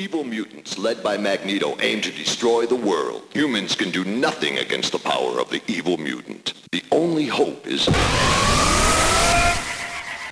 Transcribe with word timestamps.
Evil 0.00 0.22
mutants 0.22 0.78
led 0.78 1.02
by 1.02 1.16
Magneto 1.16 1.76
aim 1.80 2.00
to 2.02 2.12
destroy 2.12 2.66
the 2.66 2.76
world. 2.76 3.24
Humans 3.32 3.74
can 3.74 3.90
do 3.90 4.04
nothing 4.04 4.58
against 4.58 4.92
the 4.92 4.98
power 5.00 5.40
of 5.40 5.50
the 5.50 5.60
evil 5.66 5.96
mutant. 5.96 6.52
The 6.70 6.84
only 6.92 7.26
hope 7.26 7.66
is... 7.66 7.86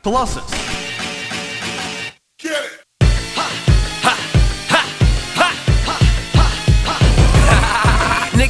Colossus. 0.04 0.48
Get 2.38 2.52
it! 2.52 2.86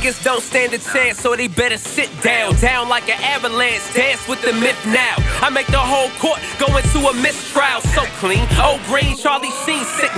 Niggas 0.06 0.22
don't 0.22 0.42
stand 0.42 0.74
a 0.74 0.78
chance, 0.78 1.18
so 1.18 1.34
they 1.34 1.48
better 1.48 1.78
sit 1.78 2.10
down. 2.22 2.54
Down 2.56 2.88
like 2.88 3.08
an 3.08 3.18
avalanche, 3.22 3.82
dance 3.94 4.28
with 4.28 4.42
the 4.42 4.52
myth 4.52 4.78
now. 4.86 5.14
I 5.40 5.48
make 5.48 5.66
the 5.68 5.78
whole 5.78 6.10
court 6.20 6.38
go 6.58 6.66
into 6.76 7.08
a 7.08 7.14
mistrial. 7.14 7.80
So 7.80 8.04
clean, 8.20 8.46
old 8.62 8.82
green, 8.84 9.16
Charlie 9.16 9.50
Sheen 9.64 9.84
sick 9.98 10.14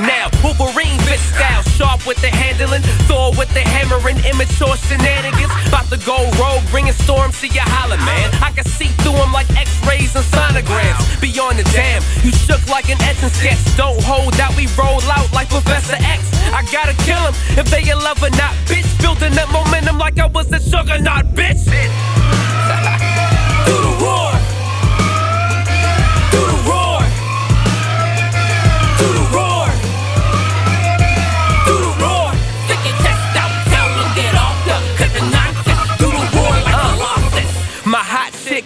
immature 4.38 4.76
shenanigans. 4.86 5.50
About 5.66 5.90
to 5.90 5.98
go 6.06 6.30
rogue, 6.38 6.62
bringing 6.70 6.92
storms 6.92 7.40
to 7.40 7.48
your 7.48 7.66
holler, 7.66 7.98
man. 7.98 8.30
I 8.38 8.52
can 8.54 8.64
see 8.64 8.86
through 9.02 9.18
them 9.18 9.32
like 9.32 9.50
x-rays 9.50 10.14
and 10.14 10.24
sonograms. 10.30 11.02
Beyond 11.20 11.58
the 11.58 11.66
dam, 11.74 12.02
you 12.22 12.30
shook 12.30 12.62
like 12.70 12.88
an 12.88 13.02
Etch 13.02 13.22
A 13.22 13.30
Sketch. 13.30 13.58
Don't 13.76 14.00
hold 14.02 14.38
out, 14.38 14.54
we 14.54 14.68
roll 14.78 15.02
out 15.10 15.26
like 15.32 15.50
Professor 15.50 15.98
X. 15.98 16.30
I 16.54 16.62
gotta 16.70 16.94
kill 17.02 17.18
him 17.18 17.34
if 17.58 17.66
they 17.66 17.82
in 17.90 17.98
love 17.98 18.22
or 18.22 18.30
not, 18.38 18.54
bitch. 18.70 18.86
Building 19.02 19.36
up 19.38 19.50
momentum 19.50 19.98
like 19.98 20.18
I 20.18 20.26
was 20.26 20.46
a 20.52 20.60
juggernaut, 20.62 21.34
bitch. 21.34 21.66
Do 23.66 23.74
the 23.74 24.07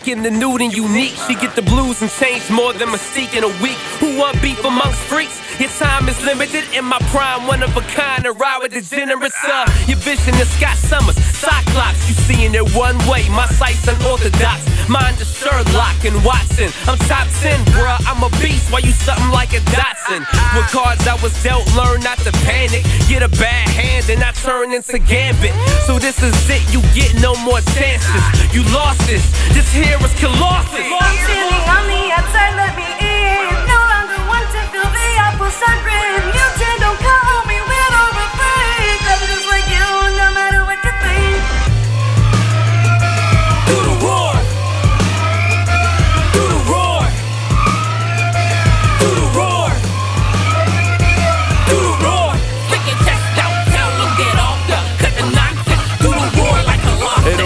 in 0.09 0.23
the 0.23 0.31
nude 0.31 0.61
and 0.61 0.73
unique. 0.73 1.15
She 1.27 1.35
get 1.35 1.55
the 1.55 1.63
blues 1.63 2.03
and 2.03 2.11
change 2.11 2.51
more 2.51 2.73
than 2.73 2.89
Mystique 2.89 3.37
in 3.37 3.45
a 3.45 3.53
week. 3.63 3.79
Who 4.01 4.19
want 4.19 4.41
beef 4.41 4.65
amongst 4.65 4.99
freaks? 5.01 5.39
Your 5.61 5.71
time 5.71 6.09
is 6.09 6.21
limited. 6.25 6.65
In 6.73 6.85
my 6.85 6.99
prime, 7.11 7.47
one 7.47 7.63
of 7.63 7.77
a 7.77 7.81
kind. 7.83 8.25
To 8.25 8.33
ride 8.33 8.61
with 8.63 8.73
generous. 8.91 9.35
Uh, 9.45 9.67
your 9.87 9.99
vision 9.99 10.35
is 10.35 10.49
Scott 10.51 10.77
Summers, 10.77 11.17
Cyclops. 11.17 12.09
You 12.09 12.15
seeing 12.15 12.55
it 12.55 12.75
one 12.75 12.99
way. 13.09 13.29
My 13.29 13.47
sight's 13.47 13.87
unorthodox. 13.87 14.72
Mind 14.89 15.21
is 15.21 15.31
Sherlock 15.31 16.05
and 16.05 16.17
Watson. 16.25 16.71
I'm 16.87 16.99
top 17.07 17.29
10, 17.41 17.59
bruh. 17.73 17.99
I'm 18.07 18.23
a 18.23 18.31
beast. 18.41 18.73
Why 18.73 18.81
you 18.81 18.93
something 18.93 19.31
like 19.31 19.53
a 19.53 19.61
Datsun? 19.75 20.27
With 20.55 20.67
cards 20.71 21.07
I 21.07 21.15
was 21.23 21.33
dealt, 21.43 21.67
learn 21.75 22.01
not 22.01 22.19
to 22.27 22.33
panic. 22.47 22.85
Get 23.09 23.23
a 23.23 23.29
bad 23.29 23.69
hand 23.69 24.11
and 24.11 24.23
I 24.23 24.33
turn 24.33 24.73
into 24.73 24.99
Gambit. 24.99 25.55
So 25.87 25.99
this 25.99 26.23
is 26.23 26.35
it. 26.51 26.63
You 26.73 26.81
get 26.95 27.15
no 27.21 27.35
more 27.45 27.61
chances. 27.75 28.23
You 28.55 28.63
lost 28.75 29.01
this. 29.07 29.25
This 29.55 29.71
here 29.73 29.99
is 30.01 30.15
Colossus. 30.21 30.87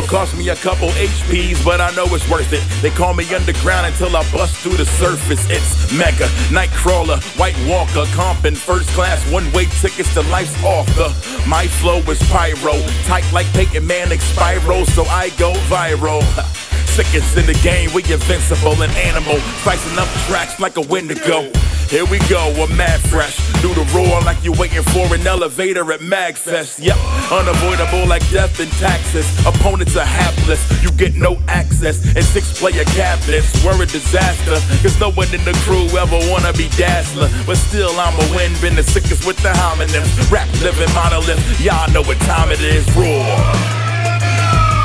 Cost 0.06 0.36
me 0.36 0.48
a 0.50 0.56
couple 0.56 0.88
HPs, 0.88 1.64
but 1.64 1.80
I 1.80 1.94
know 1.94 2.06
it's 2.14 2.28
worth 2.30 2.52
it. 2.52 2.62
They 2.82 2.90
call 2.90 3.14
me 3.14 3.24
underground 3.34 3.86
until 3.86 4.16
I 4.16 4.22
bust 4.30 4.56
through 4.58 4.76
the 4.76 4.86
surface. 4.86 5.44
It's 5.50 5.92
Mega, 5.96 6.26
Nightcrawler, 6.48 7.20
White 7.38 7.56
Walker, 7.66 8.04
comping 8.14 8.56
first 8.56 8.88
class, 8.90 9.20
one 9.30 9.50
way 9.52 9.66
tickets 9.80 10.12
to 10.14 10.22
life's 10.30 10.54
author. 10.62 11.10
My 11.48 11.66
flow 11.66 11.98
is 11.98 12.22
pyro, 12.30 12.78
tight 13.04 13.30
like 13.32 13.46
Peyton 13.52 13.86
Manning 13.86 14.18
Spyro, 14.18 14.86
so 14.86 15.04
I 15.04 15.30
go 15.38 15.52
viral. 15.68 16.22
Sickest 16.96 17.36
in 17.36 17.46
the 17.46 17.58
game, 17.62 17.92
we 17.92 18.02
invincible 18.04 18.80
and 18.82 18.92
animal, 18.96 19.38
slicing 19.62 19.98
up 19.98 20.08
tracks 20.26 20.58
like 20.60 20.76
a 20.76 20.82
Wendigo. 20.82 21.50
Here 21.88 22.04
we 22.04 22.18
go, 22.28 22.50
a 22.62 22.66
mad 22.74 23.00
fresh. 23.00 23.38
Do 23.62 23.72
the 23.72 23.86
roar 23.94 24.20
like 24.22 24.42
you're 24.42 24.56
waiting 24.56 24.82
for 24.82 25.14
an 25.14 25.24
elevator 25.24 25.92
at 25.92 26.00
MagFest. 26.00 26.82
Yep, 26.82 26.98
unavoidable 27.30 28.08
like 28.08 28.28
death 28.30 28.58
and 28.58 28.70
taxes. 28.72 29.24
Opponents 29.46 29.96
are 29.96 30.04
hapless, 30.04 30.60
you 30.82 30.90
get 30.90 31.14
no 31.14 31.38
access. 31.46 32.04
And 32.16 32.24
six 32.24 32.58
player 32.58 32.84
cabinets 32.98 33.64
were 33.64 33.80
a 33.80 33.86
disaster. 33.86 34.58
Cause 34.82 34.98
no 34.98 35.12
one 35.12 35.32
in 35.32 35.44
the 35.44 35.54
crew 35.62 35.86
ever 35.96 36.18
wanna 36.28 36.52
be 36.54 36.68
Dazzler. 36.76 37.30
But 37.46 37.56
still, 37.56 37.94
I'm 38.00 38.14
a 38.14 38.34
win, 38.34 38.52
been 38.60 38.74
the 38.74 38.82
sickest 38.82 39.24
with 39.24 39.36
the 39.38 39.50
homonyms. 39.50 40.10
Rap 40.30 40.48
living 40.62 40.92
monolith, 40.92 41.38
y'all 41.60 41.88
know 41.92 42.02
what 42.02 42.18
time 42.26 42.50
it 42.50 42.60
is. 42.60 42.84
Roar. 42.96 43.06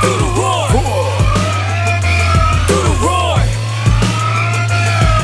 Do 0.06 0.12
the 0.22 0.30
roar. 0.38 0.70
roar. 0.70 1.10
Do 2.70 2.78
the 2.78 2.96
roar. 3.02 3.42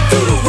Do 0.10 0.20
the 0.26 0.42
roar. 0.42 0.47